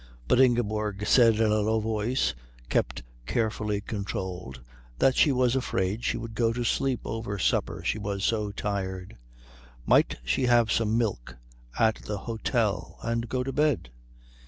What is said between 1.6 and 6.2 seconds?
voice, kept carefully controlled, that she was afraid she